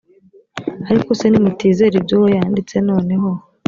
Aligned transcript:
ariko 0.89 1.09
se 1.19 1.25
nimutizera 1.27 1.95
ibyo 1.99 2.15
uwo 2.19 2.27
yanditse 2.37 2.75
noneho 2.89 3.29